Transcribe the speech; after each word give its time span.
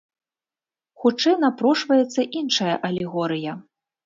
Хутчэй 1.03 1.35
напрошваецца 1.43 2.21
іншая 2.41 2.73
алегорыя. 2.91 3.51